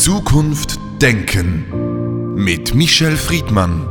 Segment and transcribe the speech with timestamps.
[0.00, 3.86] Zukunft Denken mit Michel Friedmann.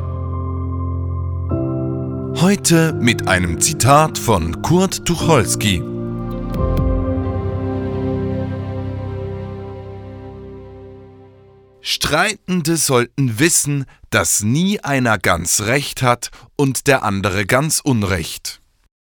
[2.42, 5.84] Heute mit einem Zitat von Kurt Tucholsky.
[11.82, 18.62] Streitende sollten wissen, dass nie einer ganz Recht hat und der andere ganz Unrecht.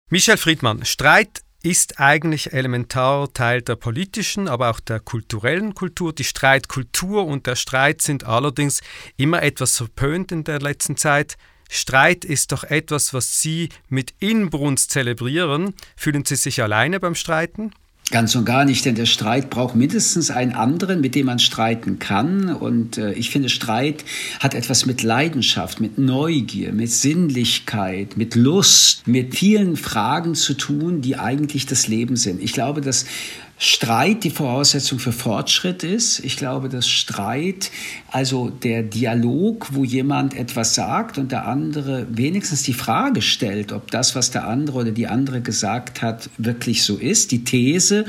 [0.10, 6.14] Michel Friedmann, Streit ist eigentlich elementar Teil der politischen, aber auch der kulturellen Kultur.
[6.14, 8.82] Die Streitkultur und der Streit sind allerdings
[9.16, 11.38] immer etwas verpönt in der letzten Zeit.
[11.70, 15.74] Streit ist doch etwas, was Sie mit Inbrunst zelebrieren.
[15.96, 17.72] Fühlen Sie sich alleine beim Streiten?
[18.14, 21.98] Ganz und gar nicht, denn der Streit braucht mindestens einen anderen, mit dem man streiten
[21.98, 22.54] kann.
[22.54, 24.06] Und äh, ich finde, Streit
[24.40, 31.02] hat etwas mit Leidenschaft, mit Neugier, mit Sinnlichkeit, mit Lust, mit vielen Fragen zu tun,
[31.02, 32.40] die eigentlich das Leben sind.
[32.44, 33.08] Ich glaube, dass
[33.66, 36.20] Streit die Voraussetzung für Fortschritt ist.
[36.20, 37.72] Ich glaube, dass Streit,
[38.12, 43.90] also der Dialog, wo jemand etwas sagt und der andere wenigstens die Frage stellt, ob
[43.90, 48.04] das, was der andere oder die andere gesagt hat, wirklich so ist, die These,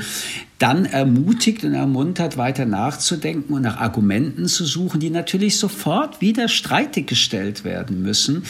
[0.59, 6.47] dann ermutigt und ermuntert, weiter nachzudenken und nach Argumenten zu suchen, die natürlich sofort wieder
[6.47, 8.43] streitig gestellt werden müssen.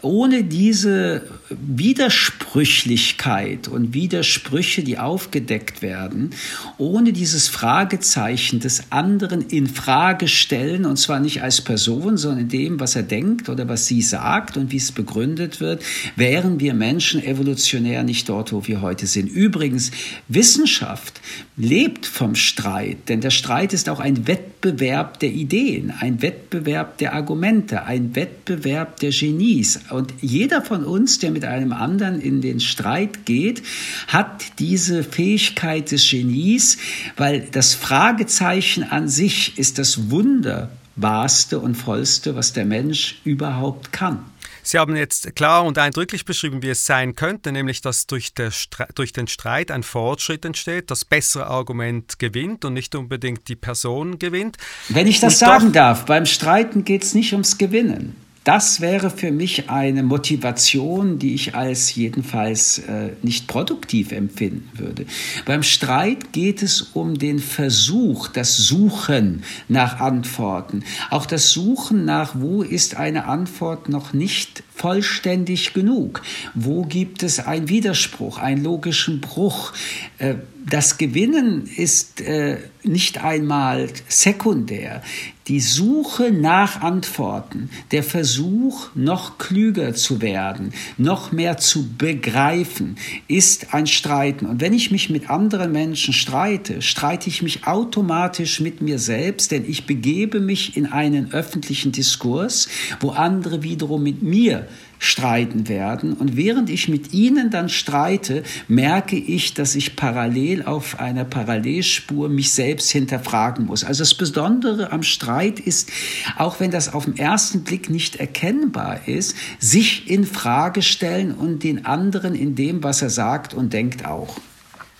[0.00, 6.30] Ohne diese Widersprüchlichkeit und Widersprüche, die aufgedeckt werden,
[6.78, 12.48] ohne dieses Fragezeichen des anderen in Frage stellen, und zwar nicht als Person, sondern in
[12.48, 15.82] dem, was er denkt oder was sie sagt und wie es begründet wird,
[16.14, 19.28] wären wir Menschen evolutionär nicht dort, wo wir heute sind.
[19.28, 19.90] Übrigens,
[20.28, 21.20] Wissenschaft
[21.58, 27.14] lebt vom Streit, denn der Streit ist auch ein Wettbewerb der Ideen, ein Wettbewerb der
[27.14, 29.80] Argumente, ein Wettbewerb der Genies.
[29.90, 33.62] Und jeder von uns, der mit einem anderen in den Streit geht,
[34.06, 36.78] hat diese Fähigkeit des Genies,
[37.16, 44.20] weil das Fragezeichen an sich ist das Wunderbarste und Vollste, was der Mensch überhaupt kann.
[44.68, 49.12] Sie haben jetzt klar und eindrücklich beschrieben, wie es sein könnte, nämlich dass durch, durch,
[49.14, 54.58] den Streit ein Fortschritt entsteht, das bessere Argument gewinnt und nicht unbedingt die Person gewinnt.
[54.90, 58.14] Wenn ich das und sagen darf, beim Streiten geht es nicht ums Gewinnen.
[58.44, 65.06] Das wäre für mich eine Motivation, die ich als jedenfalls äh, nicht produktiv empfinden würde.
[65.44, 72.36] Beim Streit geht es um den Versuch, das Suchen nach Antworten, auch das Suchen nach,
[72.38, 76.22] wo ist eine Antwort noch nicht vollständig genug,
[76.54, 79.72] wo gibt es einen Widerspruch, einen logischen Bruch.
[80.18, 80.36] Äh,
[80.70, 85.02] das Gewinnen ist äh, nicht einmal sekundär.
[85.48, 92.96] Die Suche nach Antworten, der Versuch, noch klüger zu werden, noch mehr zu begreifen,
[93.28, 94.44] ist ein Streiten.
[94.44, 99.50] Und wenn ich mich mit anderen Menschen streite, streite ich mich automatisch mit mir selbst,
[99.50, 102.68] denn ich begebe mich in einen öffentlichen Diskurs,
[103.00, 106.12] wo andere wiederum mit mir streiten werden.
[106.12, 112.28] Und während ich mit ihnen dann streite, merke ich, dass ich parallel auf einer Parallelspur
[112.28, 113.84] mich selbst hinterfragen muss.
[113.84, 115.90] Also das Besondere am Streit ist,
[116.36, 121.62] auch wenn das auf den ersten Blick nicht erkennbar ist, sich in Frage stellen und
[121.62, 124.38] den anderen in dem, was er sagt und denkt auch.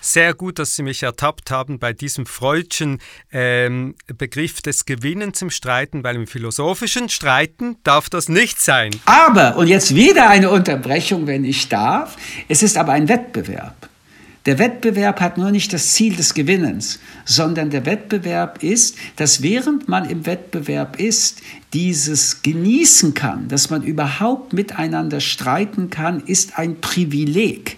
[0.01, 2.99] Sehr gut, dass Sie mich ertappt haben bei diesem freudschen
[3.31, 8.91] ähm, Begriff des Gewinnens im Streiten, weil im philosophischen Streiten darf das nicht sein.
[9.05, 12.15] Aber, und jetzt wieder eine Unterbrechung, wenn ich darf,
[12.47, 13.78] es ist aber ein Wettbewerb.
[14.45, 19.89] Der Wettbewerb hat nur nicht das Ziel des Gewinnens, sondern der Wettbewerb ist, dass während
[19.89, 21.41] man im Wettbewerb ist,
[21.73, 27.77] dieses genießen kann, dass man überhaupt miteinander streiten kann, ist ein Privileg.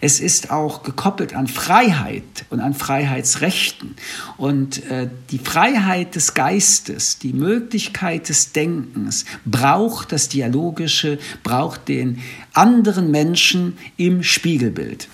[0.00, 3.94] Es ist auch gekoppelt an Freiheit und an Freiheitsrechten.
[4.36, 12.18] Und äh, die Freiheit des Geistes, die Möglichkeit des Denkens braucht das Dialogische, braucht den
[12.52, 15.08] anderen Menschen im Spiegelbild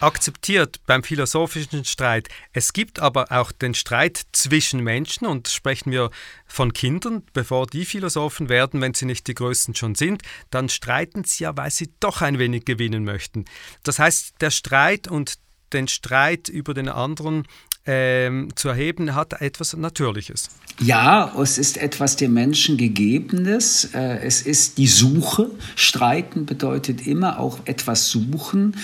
[0.00, 2.28] akzeptiert beim philosophischen Streit.
[2.52, 6.10] Es gibt aber auch den Streit zwischen Menschen und sprechen wir
[6.46, 11.24] von Kindern, bevor die Philosophen werden, wenn sie nicht die Größten schon sind, dann streiten
[11.24, 13.44] sie ja, weil sie doch ein wenig gewinnen möchten.
[13.82, 15.38] Das heißt, der Streit und
[15.72, 17.46] den Streit über den anderen
[17.88, 20.50] ähm, zu erheben, hat etwas Natürliches.
[20.80, 23.88] Ja, es ist etwas dem Menschen Gegebenes.
[23.94, 25.50] Äh, es ist die Suche.
[25.74, 28.76] Streiten bedeutet immer auch etwas suchen.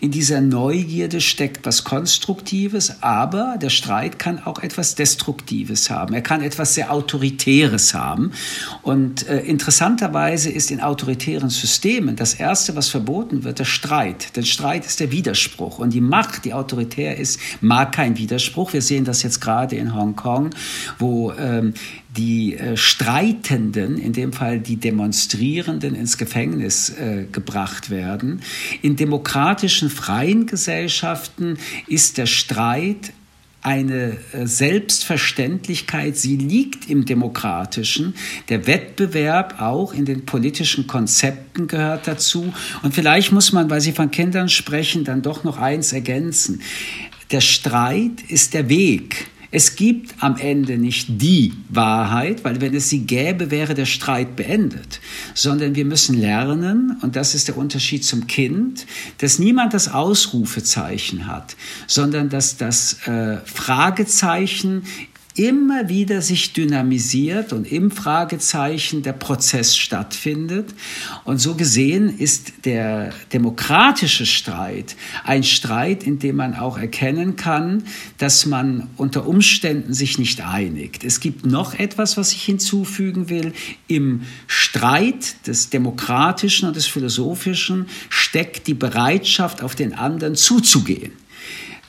[0.00, 6.14] In dieser Neugierde steckt was Konstruktives, aber der Streit kann auch etwas Destruktives haben.
[6.14, 8.32] Er kann etwas sehr Autoritäres haben.
[8.80, 14.36] Und äh, interessanterweise ist in autoritären Systemen das Erste, was verboten wird, der Streit.
[14.36, 15.78] Denn Streit ist der Widerspruch.
[15.78, 18.74] Und die Macht, die autoritär ist, mag kein Widerspruch Spruch.
[18.74, 20.50] Wir sehen das jetzt gerade in Hongkong,
[20.98, 21.72] wo ähm,
[22.16, 28.42] die äh, Streitenden, in dem Fall die Demonstrierenden, ins Gefängnis äh, gebracht werden.
[28.82, 31.56] In demokratischen, freien Gesellschaften
[31.86, 33.14] ist der Streit
[33.62, 38.14] eine äh, Selbstverständlichkeit, sie liegt im Demokratischen.
[38.48, 42.52] Der Wettbewerb auch in den politischen Konzepten gehört dazu.
[42.82, 46.60] Und vielleicht muss man, weil Sie von Kindern sprechen, dann doch noch eins ergänzen.
[47.32, 49.26] Der Streit ist der Weg.
[49.50, 54.36] Es gibt am Ende nicht die Wahrheit, weil wenn es sie gäbe, wäre der Streit
[54.36, 55.00] beendet,
[55.34, 58.86] sondern wir müssen lernen, und das ist der Unterschied zum Kind,
[59.18, 61.56] dass niemand das Ausrufezeichen hat,
[61.86, 64.84] sondern dass das äh, Fragezeichen
[65.34, 70.74] immer wieder sich dynamisiert und im Fragezeichen der Prozess stattfindet.
[71.24, 77.84] Und so gesehen ist der demokratische Streit ein Streit, in dem man auch erkennen kann,
[78.18, 81.04] dass man unter Umständen sich nicht einigt.
[81.04, 83.52] Es gibt noch etwas, was ich hinzufügen will.
[83.88, 91.12] Im Streit des demokratischen und des philosophischen steckt die Bereitschaft, auf den anderen zuzugehen.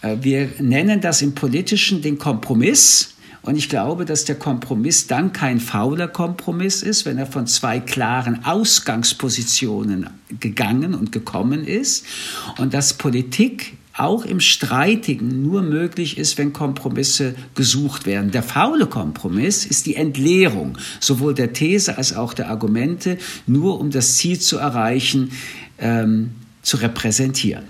[0.02, 3.13] Äh, wir nennen das im politischen den Kompromiss.
[3.44, 7.80] Und ich glaube, dass der Kompromiss dann kein fauler Kompromiss ist, wenn er von zwei
[7.82, 10.10] klaren Ausgangspositionen
[10.40, 12.06] gegangen und gekommen ist.
[12.58, 18.32] Und dass Politik auch im Streitigen nur möglich ist, wenn Kompromisse gesucht werden.
[18.32, 23.92] Der faule Kompromiss ist die Entleerung sowohl der These als auch der Argumente, nur um
[23.92, 25.32] das Ziel zu erreichen,
[25.78, 26.32] ähm,
[26.64, 27.66] zu repräsentieren.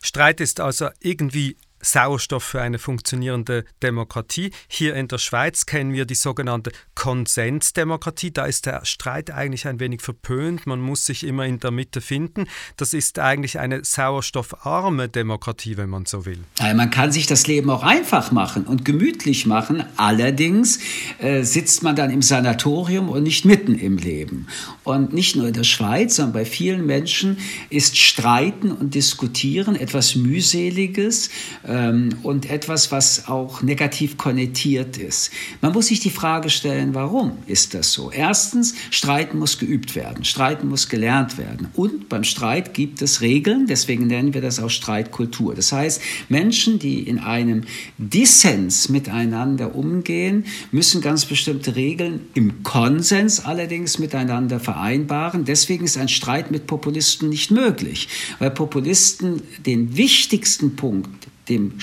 [0.00, 4.50] Streit ist also irgendwie Sauerstoff für eine funktionierende Demokratie.
[4.68, 8.32] Hier in der Schweiz kennen wir die sogenannte Konsensdemokratie.
[8.32, 10.66] Da ist der Streit eigentlich ein wenig verpönt.
[10.66, 12.46] Man muss sich immer in der Mitte finden.
[12.76, 16.40] Das ist eigentlich eine sauerstoffarme Demokratie, wenn man so will.
[16.60, 19.84] Man kann sich das Leben auch einfach machen und gemütlich machen.
[19.96, 20.80] Allerdings
[21.18, 24.46] äh, sitzt man dann im Sanatorium und nicht mitten im Leben.
[24.84, 27.38] Und nicht nur in der Schweiz, sondern bei vielen Menschen
[27.70, 31.30] ist Streiten und Diskutieren etwas mühseliges
[31.68, 35.30] und etwas, was auch negativ konnotiert ist.
[35.60, 38.10] Man muss sich die Frage stellen, warum ist das so?
[38.10, 41.68] Erstens, Streiten muss geübt werden, Streiten muss gelernt werden.
[41.74, 45.54] Und beim Streit gibt es Regeln, deswegen nennen wir das auch Streitkultur.
[45.54, 46.00] Das heißt,
[46.30, 47.64] Menschen, die in einem
[47.98, 55.44] Dissens miteinander umgehen, müssen ganz bestimmte Regeln im Konsens allerdings miteinander vereinbaren.
[55.44, 61.80] Deswegen ist ein Streit mit Populisten nicht möglich, weil Populisten den wichtigsten Punkt dem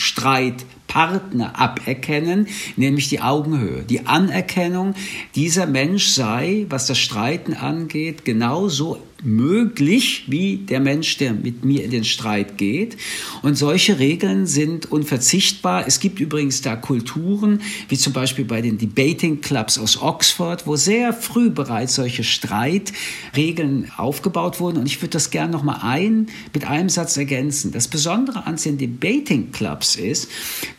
[0.95, 2.47] Streitpartner aberkennen,
[2.77, 4.95] nämlich die Augenhöhe, die Anerkennung,
[5.35, 11.83] dieser Mensch sei, was das Streiten angeht, genauso möglich wie der Mensch, der mit mir
[11.83, 12.97] in den Streit geht.
[13.41, 15.85] Und solche Regeln sind unverzichtbar.
[15.87, 20.75] Es gibt übrigens da Kulturen, wie zum Beispiel bei den Debating Clubs aus Oxford, wo
[20.75, 24.77] sehr früh bereits solche Streitregeln aufgebaut wurden.
[24.77, 27.71] Und ich würde das gerne noch mal ein, mit einem Satz ergänzen.
[27.71, 30.29] Das Besondere an den Debating Clubs ist,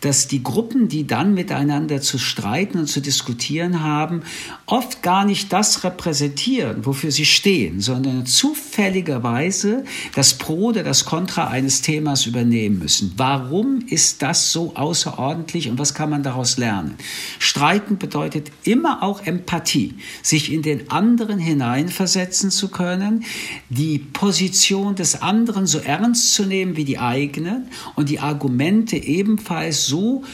[0.06, 4.22] dass die Gruppen, die dann miteinander zu streiten und zu diskutieren haben,
[4.64, 11.48] oft gar nicht das repräsentieren, wofür sie stehen, sondern zufälligerweise das Pro oder das Contra
[11.48, 13.14] eines Themas übernehmen müssen.
[13.16, 16.94] Warum ist das so außerordentlich und was kann man daraus lernen?
[17.40, 23.24] Streiten bedeutet immer auch Empathie, sich in den anderen hineinversetzen zu können,
[23.70, 29.85] die Position des anderen so ernst zu nehmen wie die eigene und die Argumente ebenfalls
[29.86, 30.24] so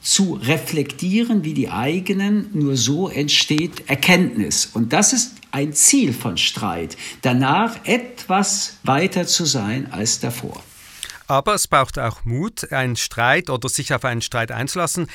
[0.00, 2.50] zu reflektieren wie die eigenen.
[2.52, 4.66] Nur so entsteht Erkenntnis.
[4.72, 10.62] Und das ist ein Ziel von Streit, danach etwas weiter zu sein als davor.
[11.26, 15.06] Aber es braucht auch Mut, einen Streit oder sich auf einen Streit einzulassen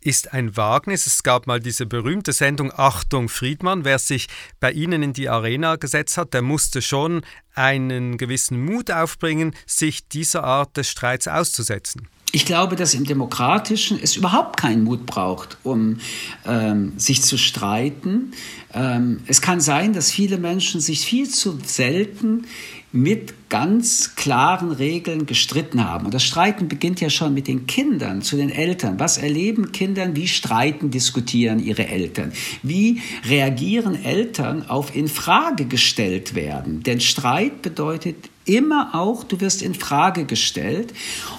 [0.00, 1.06] ist ein Wagnis.
[1.06, 3.84] Es gab mal diese berühmte Sendung Achtung Friedmann.
[3.84, 4.28] Wer sich
[4.60, 7.22] bei Ihnen in die Arena gesetzt hat, der musste schon
[7.54, 12.08] einen gewissen Mut aufbringen, sich dieser Art des Streits auszusetzen.
[12.30, 15.98] Ich glaube, dass im Demokratischen es überhaupt keinen Mut braucht, um
[16.46, 18.32] ähm, sich zu streiten.
[18.74, 22.44] Ähm, es kann sein, dass viele Menschen sich viel zu selten
[22.92, 26.04] mit ganz klaren Regeln gestritten haben.
[26.04, 28.98] Und das Streiten beginnt ja schon mit den Kindern, zu den Eltern.
[28.98, 30.14] Was erleben Kindern?
[30.14, 32.32] Wie streiten, diskutieren ihre Eltern?
[32.62, 36.82] Wie reagieren Eltern auf in Frage gestellt werden?
[36.82, 38.16] Denn Streit bedeutet
[38.48, 40.92] immer auch, du wirst in Frage gestellt.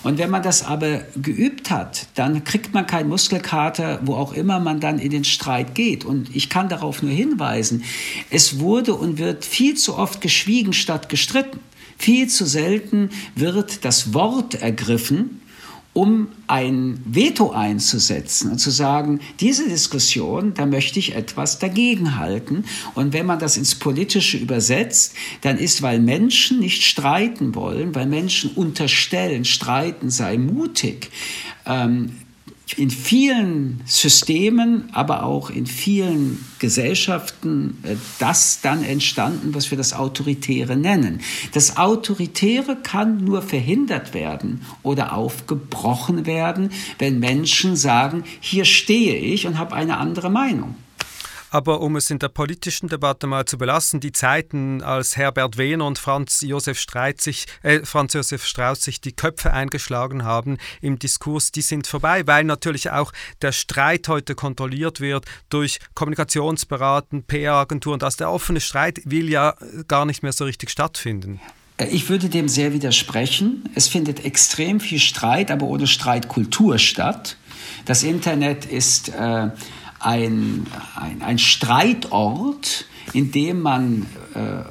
[0.03, 4.59] Und wenn man das aber geübt hat, dann kriegt man keinen Muskelkater, wo auch immer
[4.59, 6.05] man dann in den Streit geht.
[6.05, 7.83] Und ich kann darauf nur hinweisen,
[8.29, 11.59] es wurde und wird viel zu oft geschwiegen statt gestritten.
[11.97, 15.41] Viel zu selten wird das Wort ergriffen
[15.93, 22.63] um ein Veto einzusetzen und zu sagen, diese Diskussion, da möchte ich etwas dagegen halten.
[22.95, 28.05] Und wenn man das ins Politische übersetzt, dann ist, weil Menschen nicht streiten wollen, weil
[28.05, 31.09] Menschen unterstellen, streiten sei mutig,
[31.65, 32.11] ähm,
[32.77, 39.93] in vielen Systemen, aber auch in vielen Gesellschaften äh, das dann entstanden, was wir das
[39.93, 41.21] Autoritäre nennen.
[41.53, 49.47] Das Autoritäre kann nur verhindert werden oder aufgebrochen werden, wenn Menschen sagen, hier stehe ich
[49.47, 50.75] und habe eine andere Meinung.
[51.51, 55.85] Aber um es in der politischen Debatte mal zu belassen, die Zeiten, als Herbert Wehner
[55.85, 60.99] und Franz Josef, Streit sich, äh, Franz Josef Strauß sich die Köpfe eingeschlagen haben im
[60.99, 67.99] Diskurs, die sind vorbei, weil natürlich auch der Streit heute kontrolliert wird durch Kommunikationsberaten, PR-Agenturen.
[67.99, 69.55] Das der offene Streit will ja
[69.87, 71.39] gar nicht mehr so richtig stattfinden.
[71.91, 73.69] Ich würde dem sehr widersprechen.
[73.73, 77.37] Es findet extrem viel Streit, aber ohne Streitkultur statt.
[77.85, 79.47] Das Internet ist äh,
[79.99, 80.65] ein,
[80.95, 84.63] ein, ein Streitort, in dem man äh,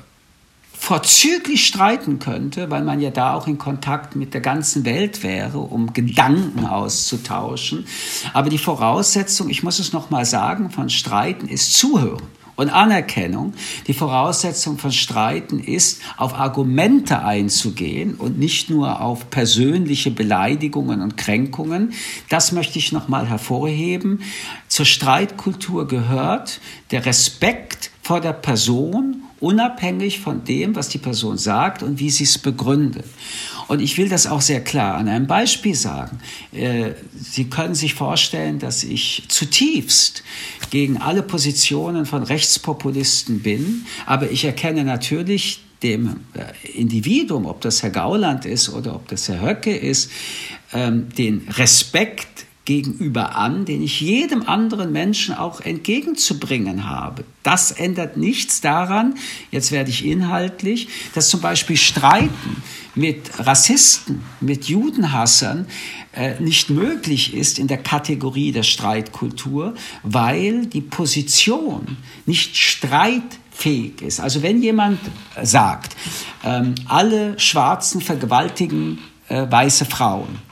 [0.72, 5.58] vorzüglich streiten könnte, weil man ja da auch in Kontakt mit der ganzen Welt wäre,
[5.58, 7.86] um Gedanken auszutauschen.
[8.32, 12.22] Aber die Voraussetzung, ich muss es noch mal sagen, von Streiten ist Zuhören
[12.58, 13.54] und Anerkennung.
[13.86, 21.16] Die Voraussetzung von Streiten ist, auf Argumente einzugehen und nicht nur auf persönliche Beleidigungen und
[21.16, 21.92] Kränkungen.
[22.28, 24.22] Das möchte ich nochmal hervorheben.
[24.66, 26.60] Zur Streitkultur gehört
[26.90, 32.24] der Respekt vor der Person, unabhängig von dem, was die Person sagt und wie sie
[32.24, 33.04] es begründet.
[33.68, 36.20] Und ich will das auch sehr klar an einem Beispiel sagen.
[36.52, 40.22] Äh, sie können sich vorstellen, dass ich zutiefst
[40.70, 47.82] gegen alle Positionen von Rechtspopulisten bin, aber ich erkenne natürlich dem äh, Individuum, ob das
[47.82, 50.10] Herr Gauland ist oder ob das Herr Höcke ist,
[50.72, 57.24] ähm, den Respekt gegenüber an, den ich jedem anderen Menschen auch entgegenzubringen habe.
[57.42, 59.14] Das ändert nichts daran,
[59.50, 62.62] jetzt werde ich inhaltlich, dass zum Beispiel Streiten
[62.94, 65.66] mit Rassisten, mit Judenhassern
[66.12, 69.72] äh, nicht möglich ist in der Kategorie der Streitkultur,
[70.02, 71.96] weil die Position
[72.26, 74.20] nicht streitfähig ist.
[74.20, 75.00] Also wenn jemand
[75.42, 75.96] sagt,
[76.44, 78.98] ähm, alle Schwarzen vergewaltigen
[79.28, 80.47] äh, weiße Frauen,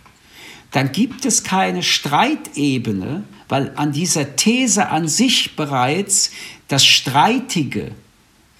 [0.76, 6.32] dann gibt es keine Streitebene, weil an dieser These an sich bereits
[6.68, 7.92] das Streitige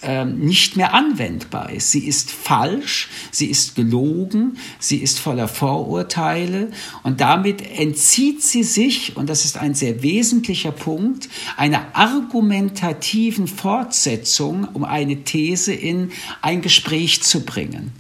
[0.01, 1.91] ähm, nicht mehr anwendbar ist.
[1.91, 6.71] Sie ist falsch, sie ist gelogen, sie ist voller Vorurteile
[7.03, 14.67] und damit entzieht sie sich, und das ist ein sehr wesentlicher Punkt, einer argumentativen Fortsetzung,
[14.73, 17.93] um eine These in ein Gespräch zu bringen.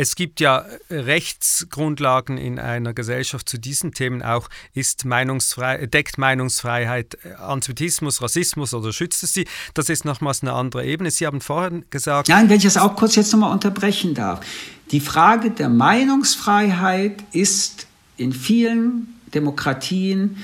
[0.00, 4.48] Es gibt ja Rechtsgrundlagen in einer Gesellschaft zu diesen Themen auch.
[4.72, 9.44] Ist Meinungsfrei deckt Meinungsfreiheit äh, Antisemitismus, Rassismus oder schützt es sie?
[9.74, 11.10] Das ist nochmals eine andere Ebene.
[11.10, 12.28] Sie haben vorhin gesagt.
[12.28, 14.38] Nein, wenn ich das auch kurz jetzt nochmal unterbrechen darf.
[14.92, 20.36] Die Frage der Meinungsfreiheit ist in vielen Demokratien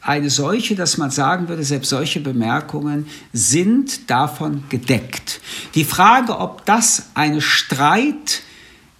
[0.00, 5.42] eine solche, dass man sagen würde, selbst solche Bemerkungen sind davon gedeckt.
[5.74, 8.44] Die Frage, ob das eine Streit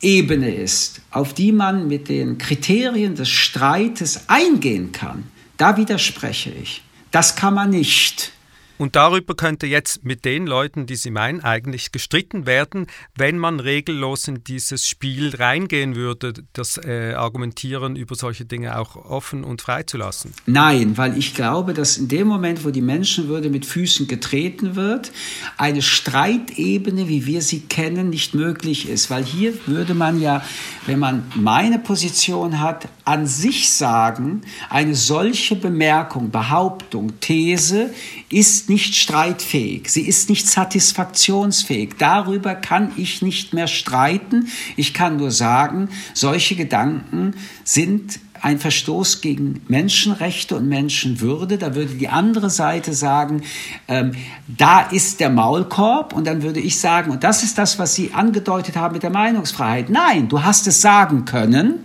[0.00, 5.24] Ebene ist, auf die man mit den Kriterien des Streites eingehen kann,
[5.56, 6.82] da widerspreche ich.
[7.10, 8.32] Das kann man nicht.
[8.78, 13.60] Und darüber könnte jetzt mit den Leuten, die Sie meinen, eigentlich gestritten werden, wenn man
[13.60, 19.62] regellos in dieses Spiel reingehen würde, das äh, Argumentieren über solche Dinge auch offen und
[19.62, 20.32] frei zu lassen.
[20.46, 25.10] Nein, weil ich glaube, dass in dem Moment, wo die Menschenwürde mit Füßen getreten wird,
[25.56, 29.10] eine Streitebene, wie wir sie kennen, nicht möglich ist.
[29.10, 30.44] Weil hier würde man ja,
[30.86, 37.90] wenn man meine Position hat, an sich sagen, eine solche Bemerkung, Behauptung, These
[38.30, 41.94] ist nicht streitfähig, sie ist nicht satisfaktionsfähig.
[41.98, 44.48] Darüber kann ich nicht mehr streiten.
[44.76, 47.34] Ich kann nur sagen, solche Gedanken
[47.64, 51.58] sind ein Verstoß gegen Menschenrechte und Menschenwürde.
[51.58, 53.42] Da würde die andere Seite sagen,
[53.88, 54.12] ähm,
[54.46, 56.12] da ist der Maulkorb.
[56.12, 59.10] Und dann würde ich sagen, und das ist das, was Sie angedeutet haben mit der
[59.10, 59.90] Meinungsfreiheit.
[59.90, 61.80] Nein, du hast es sagen können.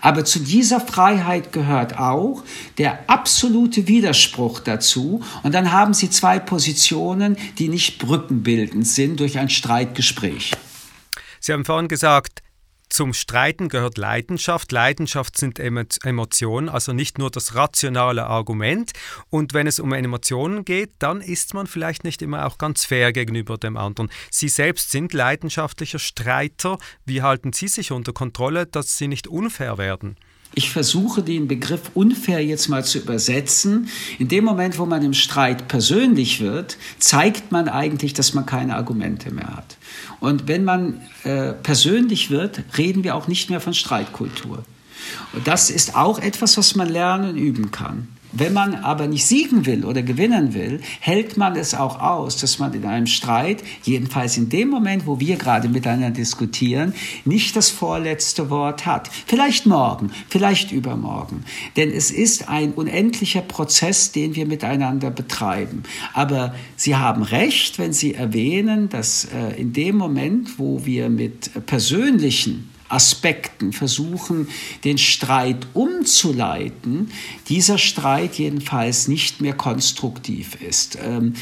[0.00, 2.42] Aber zu dieser Freiheit gehört auch
[2.78, 5.22] der absolute Widerspruch dazu.
[5.42, 10.52] Und dann haben Sie zwei Positionen, die nicht brückenbildend sind durch ein Streitgespräch.
[11.40, 12.42] Sie haben vorhin gesagt,
[12.90, 14.72] Zum Streiten gehört Leidenschaft.
[14.72, 18.90] Leidenschaft sind Emotionen, also nicht nur das rationale Argument.
[19.30, 23.12] Und wenn es um Emotionen geht, dann ist man vielleicht nicht immer auch ganz fair
[23.12, 24.10] gegenüber dem anderen.
[24.32, 26.78] Sie selbst sind leidenschaftlicher Streiter.
[27.06, 30.16] Wie halten Sie sich unter Kontrolle, dass Sie nicht unfair werden?
[30.52, 33.88] Ich versuche den Begriff unfair jetzt mal zu übersetzen.
[34.18, 38.74] In dem Moment, wo man im Streit persönlich wird, zeigt man eigentlich, dass man keine
[38.74, 39.76] Argumente mehr hat.
[40.18, 44.64] Und wenn man äh, persönlich wird, reden wir auch nicht mehr von Streitkultur.
[45.32, 48.08] Und das ist auch etwas, was man lernen und üben kann.
[48.32, 52.58] Wenn man aber nicht siegen will oder gewinnen will, hält man es auch aus, dass
[52.58, 56.94] man in einem Streit, jedenfalls in dem Moment, wo wir gerade miteinander diskutieren,
[57.24, 59.10] nicht das vorletzte Wort hat.
[59.26, 61.44] Vielleicht morgen, vielleicht übermorgen.
[61.76, 65.82] Denn es ist ein unendlicher Prozess, den wir miteinander betreiben.
[66.14, 71.66] Aber Sie haben recht, wenn Sie erwähnen, dass äh, in dem Moment, wo wir mit
[71.66, 74.48] persönlichen Aspekten versuchen,
[74.84, 77.10] den Streit umzuleiten,
[77.48, 80.98] dieser Streit jedenfalls nicht mehr konstruktiv ist.
[81.02, 81.34] Ähm,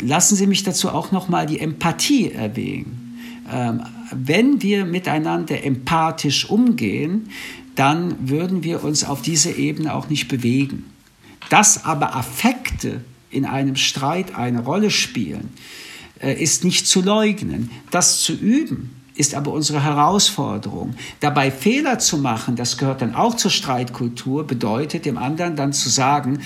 [0.00, 3.18] lassen Sie mich dazu auch noch mal die Empathie erwähnen.
[3.50, 7.30] Ähm, wenn wir miteinander empathisch umgehen,
[7.74, 10.84] dann würden wir uns auf dieser Ebene auch nicht bewegen.
[11.48, 15.50] Dass aber Affekte in einem Streit eine Rolle spielen,
[16.20, 17.70] äh, ist nicht zu leugnen.
[17.90, 20.94] Das zu üben, ist aber unsere Herausforderung.
[21.20, 25.90] Dabei Fehler zu machen, das gehört dann auch zur Streitkultur, bedeutet dem anderen dann zu
[25.90, 26.40] sagen,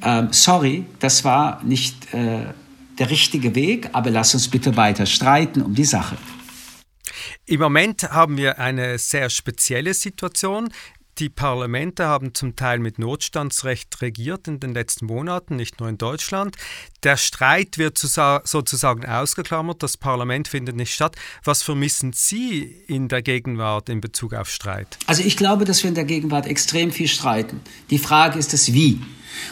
[0.00, 2.46] äh, sorry, das war nicht äh,
[2.98, 6.16] der richtige Weg, aber lass uns bitte weiter streiten um die Sache.
[7.46, 10.70] Im Moment haben wir eine sehr spezielle Situation.
[11.18, 15.96] Die Parlamente haben zum Teil mit Notstandsrecht regiert in den letzten Monaten, nicht nur in
[15.96, 16.56] Deutschland.
[17.04, 21.14] Der Streit wird sozusagen ausgeklammert, das Parlament findet nicht statt.
[21.44, 24.98] Was vermissen Sie in der Gegenwart in Bezug auf Streit?
[25.06, 27.60] Also ich glaube, dass wir in der Gegenwart extrem viel streiten.
[27.90, 29.00] Die Frage ist das Wie.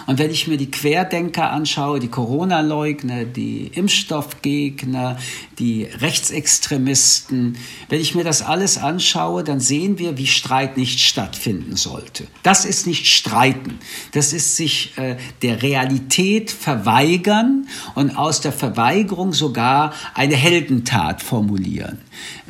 [0.07, 5.19] Und wenn ich mir die Querdenker anschaue, die Corona-Leugner, die Impfstoffgegner,
[5.59, 7.57] die Rechtsextremisten,
[7.89, 12.27] wenn ich mir das alles anschaue, dann sehen wir, wie Streit nicht stattfinden sollte.
[12.43, 13.79] Das ist nicht Streiten,
[14.13, 21.99] das ist sich äh, der Realität verweigern und aus der Verweigerung sogar eine Heldentat formulieren.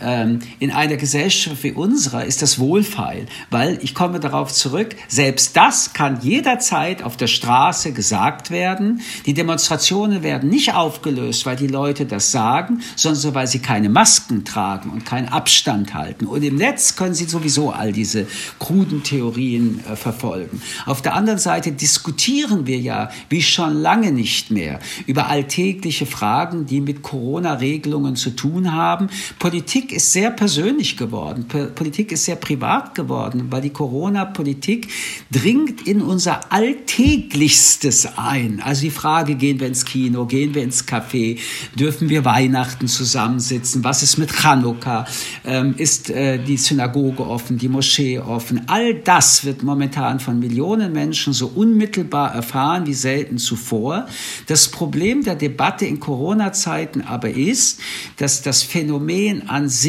[0.03, 5.57] Ähm, in einer Gesellschaft wie unserer ist das wohlfeil, weil ich komme darauf zurück, selbst
[5.57, 9.01] das kann jederzeit auf der Straße gesagt werden.
[9.27, 14.45] Die Demonstrationen werden nicht aufgelöst, weil die Leute das sagen, sondern weil sie keine Masken
[14.45, 16.27] tragen und keinen Abstand halten.
[16.27, 18.27] Und im Netz können sie sowieso all diese
[18.59, 20.63] kruden Theorien äh, verfolgen.
[20.87, 26.67] Auf der anderen Seite diskutieren wir ja wie schon lange nicht mehr über alltägliche Fragen,
[26.67, 29.09] die mit Corona-Regelungen zu tun haben.
[29.39, 31.47] Politik ist sehr persönlich geworden.
[31.75, 34.89] Politik ist sehr privat geworden, weil die Corona-Politik
[35.31, 38.61] dringt in unser Alltäglichstes ein.
[38.65, 41.39] Also die Frage, gehen wir ins Kino, gehen wir ins Café,
[41.75, 45.07] dürfen wir Weihnachten zusammensitzen, was ist mit Chanukka,
[45.45, 48.63] ähm, ist äh, die Synagoge offen, die Moschee offen.
[48.67, 54.07] All das wird momentan von Millionen Menschen so unmittelbar erfahren wie selten zuvor.
[54.47, 57.81] Das Problem der Debatte in Corona-Zeiten aber ist,
[58.17, 59.82] dass das Phänomen an sich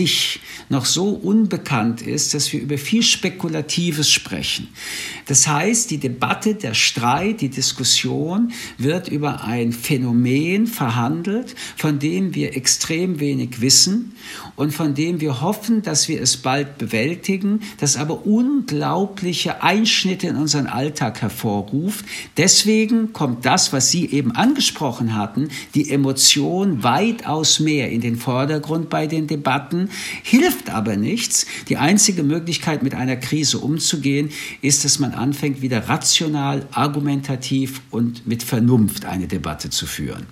[0.70, 4.68] noch so unbekannt ist, dass wir über viel Spekulatives sprechen.
[5.28, 12.36] Das heißt, die Debatte, der Streit, die Diskussion wird über ein Phänomen verhandelt, von dem
[12.36, 14.14] wir extrem wenig wissen
[14.56, 20.36] und von dem wir hoffen, dass wir es bald bewältigen, das aber unglaubliche Einschnitte in
[20.36, 22.06] unseren Alltag hervorruft.
[22.38, 28.90] Deswegen kommt das, was Sie eben angesprochen hatten, die Emotion weitaus mehr in den Vordergrund
[28.90, 29.73] bei den Debatten,
[30.24, 31.46] hilft aber nichts.
[31.70, 34.30] Die einzige Möglichkeit, mit einer Krise umzugehen,
[34.62, 40.28] ist, dass man anfängt, wieder rational, argumentativ und mit Vernunft eine Debatte zu führen.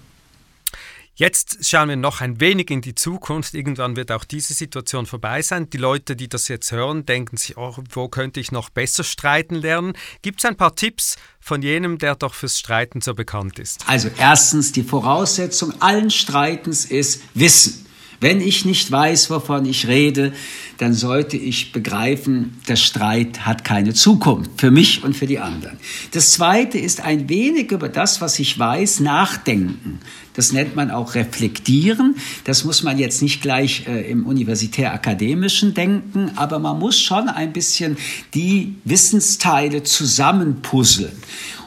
[1.21, 3.54] Jetzt schauen wir noch ein wenig in die Zukunft.
[3.54, 5.69] Irgendwann wird auch diese Situation vorbei sein.
[5.69, 9.54] Die Leute, die das jetzt hören, denken sich, oh, wo könnte ich noch besser streiten
[9.54, 9.93] lernen?
[10.23, 13.88] Gibt es ein paar Tipps von jenem, der doch fürs Streiten so bekannt ist?
[13.88, 17.86] Also erstens, die Voraussetzung allen Streitens ist Wissen.
[18.22, 20.32] Wenn ich nicht weiß, wovon ich rede,
[20.78, 25.80] dann sollte ich begreifen, der Streit hat keine Zukunft für mich und für die anderen.
[26.12, 30.00] Das Zweite ist ein wenig über das, was ich weiß, nachdenken.
[30.36, 32.16] Das nennt man auch reflektieren.
[32.44, 37.52] Das muss man jetzt nicht gleich äh, im universitär-akademischen denken, aber man muss schon ein
[37.54, 37.98] bisschen
[38.36, 41.12] die Wissensteile zusammenpuzzeln.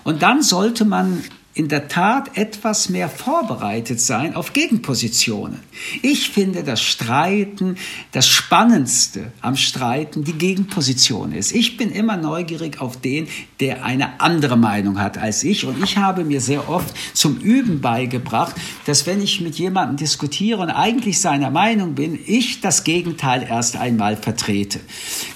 [0.05, 5.61] Und dann sollte man in der Tat etwas mehr vorbereitet sein auf Gegenpositionen.
[6.03, 7.77] Ich finde das Streiten,
[8.11, 11.53] das Spannendste am Streiten die Gegenposition ist.
[11.53, 13.29] Ich bin immer neugierig auf den,
[13.61, 15.65] der eine andere Meinung hat als ich.
[15.65, 20.61] Und ich habe mir sehr oft zum Üben beigebracht, dass wenn ich mit jemandem diskutiere
[20.61, 24.81] und eigentlich seiner Meinung bin, ich das Gegenteil erst einmal vertrete.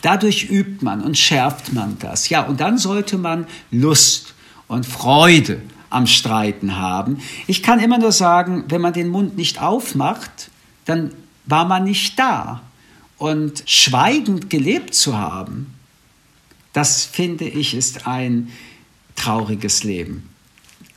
[0.02, 2.28] Dadurch übt man und schärft man das.
[2.28, 4.34] Ja, und dann sollte man Lust
[4.66, 7.18] und Freude am Streiten haben.
[7.46, 10.50] Ich kann immer nur sagen, wenn man den Mund nicht aufmacht,
[10.84, 11.12] dann
[11.46, 12.62] war man nicht da.
[13.16, 15.74] Und schweigend gelebt zu haben,
[16.72, 18.50] das finde ich ist ein
[19.16, 20.28] trauriges Leben.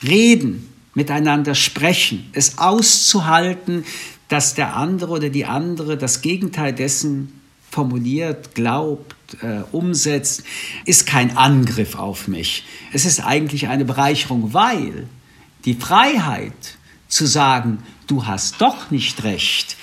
[0.03, 3.85] Reden, miteinander sprechen, es auszuhalten,
[4.27, 7.40] dass der andere oder die andere das Gegenteil dessen
[7.71, 10.43] formuliert, glaubt, äh, umsetzt,
[10.85, 12.65] ist kein Angriff auf mich.
[12.91, 15.07] Es ist eigentlich eine Bereicherung, weil
[15.65, 19.77] die Freiheit zu sagen, du hast doch nicht recht,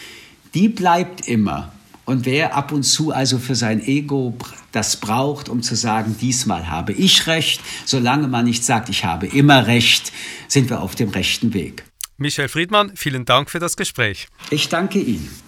[0.55, 1.72] die bleibt immer.
[2.05, 4.35] Und wer ab und zu also für sein Ego
[4.72, 9.27] das braucht, um zu sagen, diesmal habe ich recht, solange man nicht sagt, ich habe
[9.27, 10.12] immer recht,
[10.46, 11.85] sind wir auf dem rechten Weg.
[12.16, 14.29] Michel Friedmann, vielen Dank für das Gespräch.
[14.51, 15.47] Ich danke Ihnen.